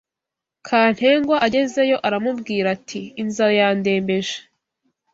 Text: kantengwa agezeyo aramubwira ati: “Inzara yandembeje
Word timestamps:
kantengwa 0.67 1.35
agezeyo 1.45 1.97
aramubwira 2.07 2.67
ati: 2.75 3.01
“Inzara 3.21 3.53
yandembeje 3.61 4.35